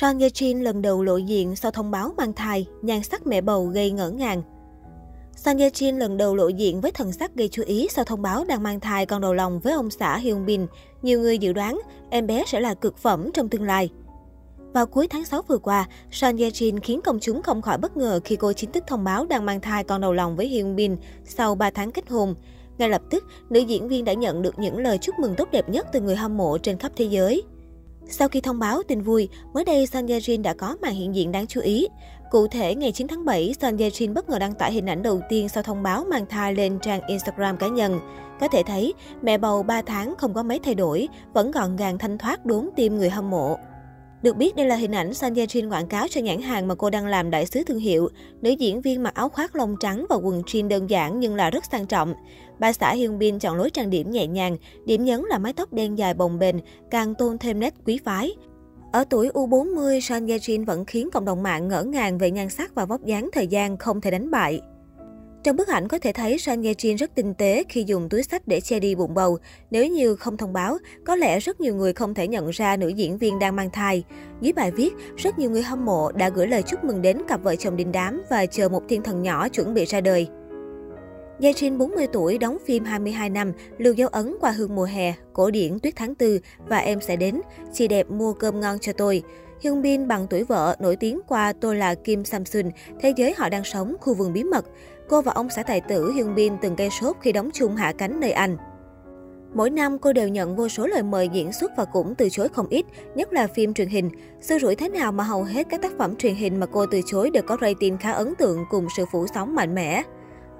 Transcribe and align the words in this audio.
Son 0.00 0.18
Ye 0.18 0.28
Jin 0.28 0.62
lần 0.62 0.82
đầu 0.82 1.02
lộ 1.02 1.16
diện 1.16 1.56
sau 1.56 1.70
thông 1.70 1.90
báo 1.90 2.12
mang 2.16 2.32
thai, 2.32 2.66
nhan 2.82 3.02
sắc 3.02 3.26
mẹ 3.26 3.40
bầu 3.40 3.66
gây 3.66 3.90
ngỡ 3.90 4.10
ngàng. 4.10 4.42
Son 5.36 5.58
Ye 5.58 5.68
Jin 5.68 5.98
lần 5.98 6.16
đầu 6.16 6.36
lộ 6.36 6.48
diện 6.48 6.80
với 6.80 6.90
thần 6.90 7.12
sắc 7.12 7.34
gây 7.34 7.48
chú 7.48 7.62
ý 7.66 7.88
sau 7.90 8.04
thông 8.04 8.22
báo 8.22 8.44
đang 8.44 8.62
mang 8.62 8.80
thai 8.80 9.06
con 9.06 9.20
đầu 9.20 9.34
lòng 9.34 9.60
với 9.60 9.72
ông 9.72 9.90
xã 9.90 10.16
Hyun 10.18 10.46
Bin. 10.46 10.66
Nhiều 11.02 11.20
người 11.20 11.38
dự 11.38 11.52
đoán 11.52 11.80
em 12.10 12.26
bé 12.26 12.44
sẽ 12.46 12.60
là 12.60 12.74
cực 12.74 12.98
phẩm 12.98 13.30
trong 13.34 13.48
tương 13.48 13.62
lai. 13.62 13.90
Vào 14.72 14.86
cuối 14.86 15.08
tháng 15.08 15.24
6 15.24 15.42
vừa 15.42 15.58
qua, 15.58 15.88
Son 16.10 16.36
Ye 16.36 16.50
Jin 16.50 16.78
khiến 16.82 17.00
công 17.00 17.20
chúng 17.20 17.42
không 17.42 17.62
khỏi 17.62 17.78
bất 17.78 17.96
ngờ 17.96 18.20
khi 18.24 18.36
cô 18.36 18.52
chính 18.52 18.72
thức 18.72 18.84
thông 18.86 19.04
báo 19.04 19.26
đang 19.26 19.46
mang 19.46 19.60
thai 19.60 19.84
con 19.84 20.00
đầu 20.00 20.12
lòng 20.12 20.36
với 20.36 20.48
Hyun 20.48 20.76
Bin 20.76 20.96
sau 21.24 21.54
3 21.54 21.70
tháng 21.70 21.92
kết 21.92 22.08
hôn. 22.08 22.34
Ngay 22.78 22.88
lập 22.88 23.02
tức, 23.10 23.24
nữ 23.50 23.60
diễn 23.60 23.88
viên 23.88 24.04
đã 24.04 24.12
nhận 24.12 24.42
được 24.42 24.58
những 24.58 24.78
lời 24.78 24.98
chúc 24.98 25.18
mừng 25.18 25.34
tốt 25.34 25.48
đẹp 25.52 25.68
nhất 25.68 25.86
từ 25.92 26.00
người 26.00 26.16
hâm 26.16 26.36
mộ 26.36 26.58
trên 26.58 26.78
khắp 26.78 26.92
thế 26.96 27.04
giới. 27.04 27.42
Sau 28.08 28.28
khi 28.28 28.40
thông 28.40 28.58
báo 28.58 28.82
tin 28.82 29.00
vui, 29.00 29.28
mới 29.52 29.64
đây 29.64 29.86
Son 29.86 30.06
Ye 30.06 30.18
Jin 30.18 30.42
đã 30.42 30.54
có 30.54 30.76
màn 30.82 30.94
hiện 30.94 31.14
diện 31.14 31.32
đáng 31.32 31.46
chú 31.46 31.60
ý. 31.60 31.86
Cụ 32.30 32.46
thể, 32.46 32.74
ngày 32.74 32.92
9 32.92 33.08
tháng 33.08 33.24
7, 33.24 33.54
Son 33.60 33.76
Ye 33.76 33.88
Jin 33.88 34.14
bất 34.14 34.28
ngờ 34.28 34.38
đăng 34.38 34.54
tải 34.54 34.72
hình 34.72 34.86
ảnh 34.86 35.02
đầu 35.02 35.20
tiên 35.28 35.48
sau 35.48 35.62
thông 35.62 35.82
báo 35.82 36.04
mang 36.10 36.26
thai 36.26 36.54
lên 36.54 36.78
trang 36.82 37.00
Instagram 37.06 37.56
cá 37.56 37.68
nhân. 37.68 38.00
Có 38.40 38.48
thể 38.48 38.62
thấy, 38.66 38.94
mẹ 39.22 39.38
bầu 39.38 39.62
3 39.62 39.82
tháng 39.82 40.14
không 40.18 40.34
có 40.34 40.42
mấy 40.42 40.58
thay 40.58 40.74
đổi, 40.74 41.08
vẫn 41.32 41.50
gọn 41.50 41.76
gàng 41.76 41.98
thanh 41.98 42.18
thoát 42.18 42.46
đốn 42.46 42.68
tim 42.76 42.96
người 42.96 43.10
hâm 43.10 43.30
mộ. 43.30 43.56
Được 44.22 44.36
biết 44.36 44.56
đây 44.56 44.66
là 44.66 44.76
hình 44.76 44.94
ảnh 44.94 45.10
Sanja 45.10 45.46
Jin 45.46 45.70
quảng 45.70 45.86
cáo 45.86 46.08
cho 46.08 46.20
nhãn 46.20 46.40
hàng 46.42 46.68
mà 46.68 46.74
cô 46.74 46.90
đang 46.90 47.06
làm 47.06 47.30
đại 47.30 47.46
sứ 47.46 47.62
thương 47.62 47.78
hiệu. 47.78 48.08
Nữ 48.42 48.50
diễn 48.50 48.80
viên 48.80 49.02
mặc 49.02 49.14
áo 49.14 49.28
khoác 49.28 49.56
lông 49.56 49.76
trắng 49.80 50.06
và 50.08 50.16
quần 50.16 50.42
jean 50.42 50.68
đơn 50.68 50.90
giản 50.90 51.20
nhưng 51.20 51.34
là 51.34 51.50
rất 51.50 51.64
sang 51.64 51.86
trọng. 51.86 52.14
Bà 52.58 52.72
xã 52.72 52.92
Hyun 52.92 53.18
Bin 53.18 53.38
chọn 53.38 53.56
lối 53.56 53.70
trang 53.70 53.90
điểm 53.90 54.10
nhẹ 54.10 54.26
nhàng, 54.26 54.56
điểm 54.84 55.04
nhấn 55.04 55.22
là 55.28 55.38
mái 55.38 55.52
tóc 55.52 55.72
đen 55.72 55.98
dài 55.98 56.14
bồng 56.14 56.38
bềnh, 56.38 56.56
càng 56.90 57.14
tôn 57.14 57.38
thêm 57.38 57.60
nét 57.60 57.74
quý 57.84 57.98
phái. 58.04 58.32
Ở 58.92 59.04
tuổi 59.10 59.28
U40, 59.28 59.98
Sanja 59.98 60.36
Jin 60.38 60.64
vẫn 60.64 60.84
khiến 60.84 61.08
cộng 61.12 61.24
đồng 61.24 61.42
mạng 61.42 61.68
ngỡ 61.68 61.82
ngàng 61.82 62.18
về 62.18 62.30
nhan 62.30 62.48
sắc 62.48 62.74
và 62.74 62.84
vóc 62.84 63.04
dáng 63.04 63.30
thời 63.32 63.46
gian 63.46 63.76
không 63.76 64.00
thể 64.00 64.10
đánh 64.10 64.30
bại. 64.30 64.60
Trong 65.46 65.56
bức 65.56 65.68
ảnh 65.68 65.88
có 65.88 65.98
thể 65.98 66.12
thấy 66.12 66.38
Son 66.38 66.62
Ye 66.62 66.72
Jin 66.72 66.96
rất 66.96 67.14
tinh 67.14 67.34
tế 67.34 67.64
khi 67.68 67.84
dùng 67.86 68.08
túi 68.08 68.22
sách 68.22 68.48
để 68.48 68.60
che 68.60 68.80
đi 68.80 68.94
bụng 68.94 69.14
bầu. 69.14 69.38
Nếu 69.70 69.86
như 69.86 70.16
không 70.16 70.36
thông 70.36 70.52
báo, 70.52 70.78
có 71.04 71.16
lẽ 71.16 71.40
rất 71.40 71.60
nhiều 71.60 71.74
người 71.74 71.92
không 71.92 72.14
thể 72.14 72.28
nhận 72.28 72.50
ra 72.50 72.76
nữ 72.76 72.88
diễn 72.88 73.18
viên 73.18 73.38
đang 73.38 73.56
mang 73.56 73.70
thai. 73.70 74.04
Dưới 74.40 74.52
bài 74.52 74.70
viết, 74.70 74.94
rất 75.16 75.38
nhiều 75.38 75.50
người 75.50 75.62
hâm 75.62 75.84
mộ 75.84 76.12
đã 76.12 76.28
gửi 76.28 76.46
lời 76.46 76.62
chúc 76.62 76.84
mừng 76.84 77.02
đến 77.02 77.18
cặp 77.28 77.42
vợ 77.42 77.56
chồng 77.56 77.76
đình 77.76 77.92
đám 77.92 78.22
và 78.30 78.46
chờ 78.46 78.68
một 78.68 78.82
thiên 78.88 79.02
thần 79.02 79.22
nhỏ 79.22 79.48
chuẩn 79.48 79.74
bị 79.74 79.84
ra 79.84 80.00
đời. 80.00 80.28
Ye 81.40 81.52
Jin 81.52 81.78
40 81.78 82.06
tuổi 82.12 82.38
đóng 82.38 82.58
phim 82.66 82.84
22 82.84 83.30
năm, 83.30 83.52
lưu 83.78 83.94
dấu 83.94 84.08
ấn 84.08 84.36
qua 84.40 84.50
hương 84.50 84.74
mùa 84.74 84.84
hè, 84.84 85.14
cổ 85.32 85.50
điển 85.50 85.78
Tuyết 85.78 85.96
tháng 85.96 86.14
4 86.18 86.38
và 86.68 86.78
Em 86.78 87.00
sẽ 87.00 87.16
đến, 87.16 87.40
chị 87.72 87.88
đẹp 87.88 88.10
mua 88.10 88.32
cơm 88.32 88.60
ngon 88.60 88.78
cho 88.78 88.92
tôi. 88.92 89.22
Hyun 89.60 89.82
Bin 89.82 90.08
bằng 90.08 90.26
tuổi 90.30 90.44
vợ 90.44 90.76
nổi 90.80 90.96
tiếng 90.96 91.20
qua 91.28 91.52
Tôi 91.52 91.76
là 91.76 91.94
Kim 91.94 92.24
Samsun, 92.24 92.70
thế 93.00 93.12
giới 93.16 93.34
họ 93.36 93.48
đang 93.48 93.64
sống, 93.64 93.96
khu 94.00 94.14
vườn 94.14 94.32
bí 94.32 94.44
mật. 94.44 94.66
Cô 95.08 95.22
và 95.22 95.32
ông 95.32 95.50
xã 95.50 95.62
tài 95.62 95.80
tử 95.80 96.12
Hyun 96.12 96.34
Bin 96.34 96.52
từng 96.62 96.76
gây 96.76 96.90
sốt 96.90 97.16
khi 97.20 97.32
đóng 97.32 97.50
chung 97.54 97.76
hạ 97.76 97.92
cánh 97.98 98.20
nơi 98.20 98.32
Anh. 98.32 98.56
Mỗi 99.54 99.70
năm 99.70 99.98
cô 99.98 100.12
đều 100.12 100.28
nhận 100.28 100.56
vô 100.56 100.68
số 100.68 100.86
lời 100.86 101.02
mời 101.02 101.28
diễn 101.28 101.52
xuất 101.52 101.72
và 101.76 101.84
cũng 101.84 102.14
từ 102.14 102.28
chối 102.28 102.48
không 102.48 102.66
ít, 102.68 102.86
nhất 103.14 103.32
là 103.32 103.46
phim 103.46 103.74
truyền 103.74 103.88
hình. 103.88 104.10
Xui 104.40 104.58
rủi 104.58 104.76
thế 104.76 104.88
nào 104.88 105.12
mà 105.12 105.24
hầu 105.24 105.42
hết 105.42 105.66
các 105.70 105.82
tác 105.82 105.92
phẩm 105.98 106.16
truyền 106.16 106.34
hình 106.34 106.60
mà 106.60 106.66
cô 106.66 106.86
từ 106.86 107.00
chối 107.06 107.30
đều 107.30 107.42
có 107.42 107.56
rating 107.60 107.96
khá 107.98 108.12
ấn 108.12 108.34
tượng 108.34 108.64
cùng 108.70 108.86
sự 108.96 109.04
phủ 109.12 109.26
sóng 109.34 109.54
mạnh 109.54 109.74
mẽ. 109.74 110.02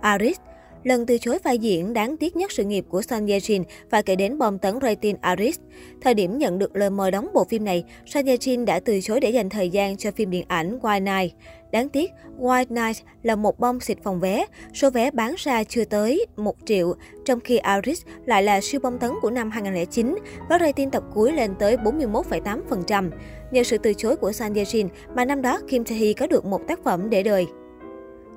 Aris 0.00 0.36
Lần 0.84 1.06
từ 1.06 1.18
chối 1.18 1.38
vai 1.44 1.58
diễn 1.58 1.92
đáng 1.92 2.16
tiếc 2.16 2.36
nhất 2.36 2.52
sự 2.52 2.64
nghiệp 2.64 2.84
của 2.88 3.02
Son 3.02 3.26
Ye 3.26 3.38
Jin 3.38 3.64
và 3.90 4.02
kể 4.02 4.16
đến 4.16 4.38
bom 4.38 4.58
tấn 4.58 4.78
rating 4.82 5.16
Aris. 5.20 5.58
Thời 6.00 6.14
điểm 6.14 6.38
nhận 6.38 6.58
được 6.58 6.76
lời 6.76 6.90
mời 6.90 7.10
đóng 7.10 7.28
bộ 7.34 7.44
phim 7.44 7.64
này, 7.64 7.84
Son 8.06 8.24
Ye 8.24 8.36
Jin 8.36 8.64
đã 8.64 8.80
từ 8.80 9.00
chối 9.00 9.20
để 9.20 9.30
dành 9.30 9.48
thời 9.48 9.70
gian 9.70 9.96
cho 9.96 10.10
phim 10.10 10.30
điện 10.30 10.44
ảnh 10.48 10.78
White 10.78 11.02
Night. 11.04 11.36
Đáng 11.72 11.88
tiếc, 11.88 12.10
White 12.38 12.66
Night 12.68 12.96
là 13.22 13.36
một 13.36 13.58
bom 13.58 13.80
xịt 13.80 13.98
phòng 14.02 14.20
vé, 14.20 14.46
số 14.74 14.90
vé 14.90 15.10
bán 15.10 15.34
ra 15.38 15.64
chưa 15.64 15.84
tới 15.84 16.26
1 16.36 16.56
triệu, 16.64 16.94
trong 17.24 17.40
khi 17.40 17.56
Aris 17.56 18.02
lại 18.26 18.42
là 18.42 18.60
siêu 18.60 18.80
bom 18.80 18.98
tấn 18.98 19.10
của 19.22 19.30
năm 19.30 19.50
2009, 19.50 20.14
có 20.48 20.58
rating 20.58 20.90
tập 20.90 21.02
cuối 21.14 21.32
lên 21.32 21.54
tới 21.58 21.76
41,8%. 21.76 23.10
Nhờ 23.50 23.62
sự 23.62 23.78
từ 23.78 23.94
chối 23.94 24.16
của 24.16 24.32
Son 24.32 24.54
Ye 24.54 24.64
Jin 24.64 24.88
mà 25.14 25.24
năm 25.24 25.42
đó 25.42 25.60
Kim 25.68 25.84
Tae 25.84 25.98
Hee 25.98 26.12
có 26.12 26.26
được 26.26 26.44
một 26.44 26.60
tác 26.68 26.84
phẩm 26.84 27.10
để 27.10 27.22
đời. 27.22 27.46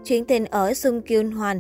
Chuyện 0.04 0.26
tình 0.26 0.46
ở 0.46 0.74
Sung 0.74 1.02
Kyun 1.02 1.30
Hwan 1.30 1.60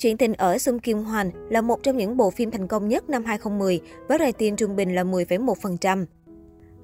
Chuyện 0.00 0.16
tình 0.16 0.32
ở 0.32 0.58
Sung 0.58 0.78
Kim 0.78 0.98
Hoàn 1.02 1.30
là 1.50 1.60
một 1.60 1.82
trong 1.82 1.96
những 1.96 2.16
bộ 2.16 2.30
phim 2.30 2.50
thành 2.50 2.66
công 2.66 2.88
nhất 2.88 3.10
năm 3.10 3.24
2010 3.24 3.80
với 4.08 4.18
rating 4.18 4.56
trung 4.56 4.76
bình 4.76 4.94
là 4.94 5.04
10,1%. 5.04 6.04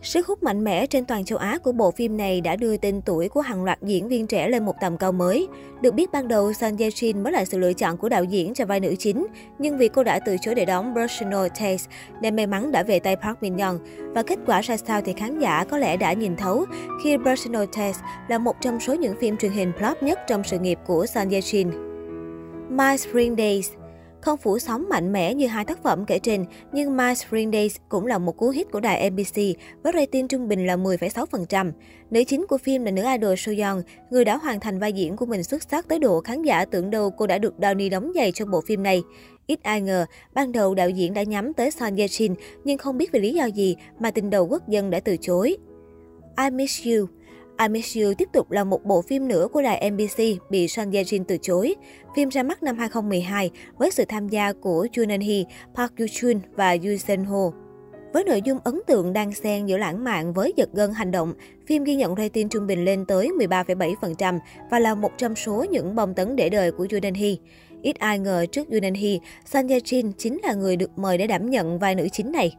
Sức 0.02 0.26
hút 0.26 0.42
mạnh 0.42 0.64
mẽ 0.64 0.86
trên 0.86 1.04
toàn 1.04 1.24
châu 1.24 1.38
Á 1.38 1.58
của 1.58 1.72
bộ 1.72 1.90
phim 1.90 2.16
này 2.16 2.40
đã 2.40 2.56
đưa 2.56 2.76
tên 2.76 3.00
tuổi 3.02 3.28
của 3.28 3.40
hàng 3.40 3.64
loạt 3.64 3.78
diễn 3.82 4.08
viên 4.08 4.26
trẻ 4.26 4.48
lên 4.48 4.64
một 4.64 4.74
tầm 4.80 4.96
cao 4.96 5.12
mới. 5.12 5.48
Được 5.80 5.94
biết 5.94 6.12
ban 6.12 6.28
đầu 6.28 6.52
Sun 6.52 6.76
Ye 6.76 6.88
Jin 6.88 7.22
mới 7.22 7.32
là 7.32 7.44
sự 7.44 7.58
lựa 7.58 7.72
chọn 7.72 7.96
của 7.96 8.08
đạo 8.08 8.24
diễn 8.24 8.54
cho 8.54 8.64
vai 8.64 8.80
nữ 8.80 8.94
chính, 8.98 9.26
nhưng 9.58 9.78
vì 9.78 9.88
cô 9.88 10.04
đã 10.04 10.18
từ 10.18 10.36
chối 10.40 10.54
để 10.54 10.64
đóng 10.64 10.94
Personal 10.94 11.48
Taste 11.48 11.84
nên 12.20 12.36
may 12.36 12.46
mắn 12.46 12.72
đã 12.72 12.82
về 12.82 12.98
tay 12.98 13.16
Park 13.16 13.42
Min 13.42 13.56
Young. 13.56 13.78
Và 14.14 14.22
kết 14.22 14.38
quả 14.46 14.60
ra 14.60 14.76
sao 14.76 15.00
thì 15.00 15.12
khán 15.12 15.38
giả 15.38 15.64
có 15.64 15.78
lẽ 15.78 15.96
đã 15.96 16.12
nhìn 16.12 16.36
thấu 16.36 16.64
khi 17.04 17.16
Personal 17.24 17.64
Taste 17.76 18.00
là 18.28 18.38
một 18.38 18.56
trong 18.60 18.80
số 18.80 18.94
những 18.94 19.16
phim 19.20 19.36
truyền 19.36 19.52
hình 19.52 19.72
flop 19.78 19.94
nhất 20.00 20.18
trong 20.28 20.44
sự 20.44 20.58
nghiệp 20.58 20.78
của 20.86 21.06
Sun 21.06 21.28
Ye 21.28 21.40
Jin. 21.40 21.85
My 22.70 22.96
Spring 22.96 23.36
Days 23.36 23.70
không 24.20 24.38
phủ 24.38 24.58
sóng 24.58 24.88
mạnh 24.88 25.12
mẽ 25.12 25.34
như 25.34 25.46
hai 25.46 25.64
tác 25.64 25.82
phẩm 25.82 26.04
kể 26.06 26.18
trên, 26.18 26.44
nhưng 26.72 26.96
My 26.96 27.14
Spring 27.14 27.52
Days 27.52 27.76
cũng 27.88 28.06
là 28.06 28.18
một 28.18 28.36
cú 28.36 28.48
hit 28.48 28.70
của 28.72 28.80
đài 28.80 29.10
NBC 29.10 29.36
với 29.82 29.92
rating 29.94 30.28
trung 30.28 30.48
bình 30.48 30.66
là 30.66 30.76
10,6%. 30.76 31.72
Nữ 32.10 32.24
chính 32.24 32.46
của 32.48 32.58
phim 32.58 32.84
là 32.84 32.90
nữ 32.90 33.02
idol 33.12 33.34
Soyeon, 33.36 33.76
người 34.10 34.24
đã 34.24 34.36
hoàn 34.36 34.60
thành 34.60 34.78
vai 34.78 34.92
diễn 34.92 35.16
của 35.16 35.26
mình 35.26 35.42
xuất 35.42 35.62
sắc 35.70 35.88
tới 35.88 35.98
độ 35.98 36.20
khán 36.20 36.42
giả 36.42 36.64
tưởng 36.64 36.90
đâu 36.90 37.10
cô 37.10 37.26
đã 37.26 37.38
được 37.38 37.54
Downey 37.58 37.90
đóng 37.90 38.12
giày 38.14 38.32
cho 38.32 38.44
bộ 38.44 38.60
phim 38.60 38.82
này. 38.82 39.02
Ít 39.46 39.62
ai 39.62 39.80
ngờ, 39.80 40.06
ban 40.34 40.52
đầu 40.52 40.74
đạo 40.74 40.90
diễn 40.90 41.14
đã 41.14 41.22
nhắm 41.22 41.52
tới 41.52 41.70
Son 41.70 41.96
Ye 41.96 42.06
Jin, 42.06 42.34
nhưng 42.64 42.78
không 42.78 42.98
biết 42.98 43.12
vì 43.12 43.20
lý 43.20 43.34
do 43.34 43.44
gì 43.44 43.76
mà 43.98 44.10
tình 44.10 44.30
đầu 44.30 44.46
quốc 44.46 44.68
dân 44.68 44.90
đã 44.90 45.00
từ 45.00 45.16
chối. 45.16 45.56
I 46.38 46.50
Miss 46.50 46.86
You 46.86 47.06
I 47.58 47.68
Miss 47.68 47.96
You 47.96 48.14
tiếp 48.18 48.28
tục 48.32 48.50
là 48.50 48.64
một 48.64 48.84
bộ 48.84 49.02
phim 49.02 49.28
nữa 49.28 49.48
của 49.52 49.62
đài 49.62 49.90
NBC 49.90 50.50
bị 50.50 50.68
Son 50.68 50.90
Ye 50.90 51.02
Jin 51.02 51.24
từ 51.28 51.36
chối. 51.42 51.74
Phim 52.16 52.28
ra 52.28 52.42
mắt 52.42 52.62
năm 52.62 52.78
2012 52.78 53.50
với 53.78 53.90
sự 53.90 54.04
tham 54.08 54.28
gia 54.28 54.52
của 54.52 54.86
Jun 54.92 55.10
Eun 55.10 55.20
Hee, 55.20 55.44
Park 55.74 55.92
Yoo 55.98 56.06
Chun 56.12 56.40
và 56.54 56.70
Yoo 56.70 56.96
Sen 56.96 57.24
Ho. 57.24 57.50
Với 58.12 58.24
nội 58.24 58.42
dung 58.44 58.58
ấn 58.64 58.80
tượng 58.86 59.12
đang 59.12 59.32
xen 59.32 59.66
giữa 59.66 59.78
lãng 59.78 60.04
mạn 60.04 60.32
với 60.32 60.52
giật 60.56 60.68
gân 60.72 60.92
hành 60.92 61.10
động, 61.10 61.34
phim 61.66 61.84
ghi 61.84 61.94
nhận 61.94 62.14
rating 62.16 62.48
trung 62.48 62.66
bình 62.66 62.84
lên 62.84 63.04
tới 63.04 63.28
13,7% 63.38 64.38
và 64.70 64.78
là 64.78 64.94
một 64.94 65.10
trong 65.18 65.36
số 65.36 65.64
những 65.70 65.94
bom 65.94 66.14
tấn 66.14 66.36
để 66.36 66.48
đời 66.48 66.72
của 66.72 66.86
Yoo 66.90 67.00
Eun 67.02 67.14
Hee. 67.14 67.34
Ít 67.82 67.98
ai 67.98 68.18
ngờ 68.18 68.46
trước 68.52 68.70
Yoo 68.70 68.80
Eun 68.82 68.94
Hee, 68.94 69.18
Son 69.44 69.68
Ye 69.68 69.78
Jin 69.78 70.12
chính 70.18 70.38
là 70.42 70.54
người 70.54 70.76
được 70.76 70.98
mời 70.98 71.18
để 71.18 71.26
đảm 71.26 71.50
nhận 71.50 71.78
vai 71.78 71.94
nữ 71.94 72.08
chính 72.12 72.32
này. 72.32 72.56